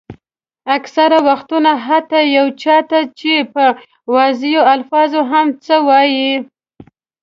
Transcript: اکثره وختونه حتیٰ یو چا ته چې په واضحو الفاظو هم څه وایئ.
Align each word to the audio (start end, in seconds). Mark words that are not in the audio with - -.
اکثره 0.77 1.17
وختونه 1.27 1.71
حتیٰ 1.87 2.23
یو 2.37 2.47
چا 2.61 2.77
ته 2.89 2.99
چې 3.19 3.31
په 3.53 3.63
واضحو 4.15 4.63
الفاظو 4.75 5.21
هم 5.31 5.47
څه 5.65 5.75
وایئ. 5.87 6.29